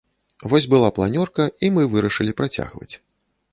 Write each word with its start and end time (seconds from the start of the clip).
Вось 0.53 0.67
была 0.71 0.89
планёрка 0.99 1.47
і 1.67 1.71
мы 1.77 1.87
вырашылі 1.93 2.37
працягваць. 2.43 2.93